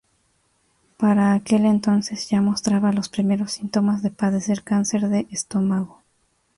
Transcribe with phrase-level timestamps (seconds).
[0.97, 6.01] Para aquel entonces, ya mostraba los primeros síntomas de padecer cáncer de estómago.